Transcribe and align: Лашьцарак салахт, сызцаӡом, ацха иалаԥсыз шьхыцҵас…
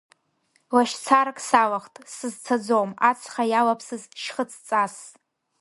Лашьцарак 0.75 1.39
салахт, 1.47 1.95
сызцаӡом, 2.15 2.89
ацха 3.09 3.43
иалаԥсыз 3.51 4.03
шьхыцҵас… 4.21 4.95